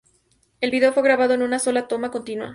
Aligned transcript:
El 0.61 0.71
video 0.71 0.93
fue 0.93 1.03
grabado 1.03 1.35
en 1.35 1.43
una 1.43 1.59
sola 1.59 1.87
toma 1.87 2.09
continua. 2.09 2.49